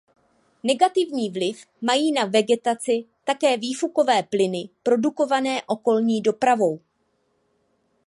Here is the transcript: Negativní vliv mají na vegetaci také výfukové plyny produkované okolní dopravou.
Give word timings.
Negativní 0.63 1.29
vliv 1.29 1.65
mají 1.81 2.11
na 2.11 2.25
vegetaci 2.25 3.03
také 3.23 3.57
výfukové 3.57 4.23
plyny 4.23 4.69
produkované 4.83 5.61
okolní 5.67 6.21
dopravou. 6.21 6.79